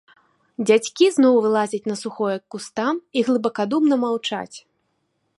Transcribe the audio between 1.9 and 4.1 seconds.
на сухое к кустам і глыбакадумна